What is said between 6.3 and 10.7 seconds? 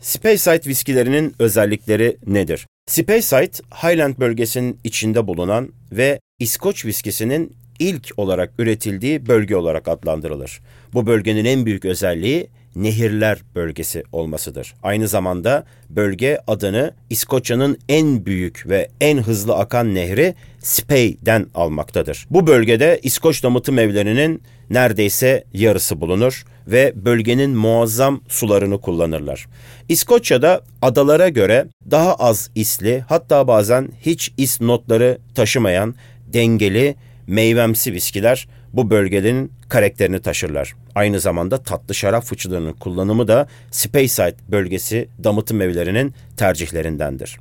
İskoç viskisinin ilk olarak üretildiği bölge olarak adlandırılır.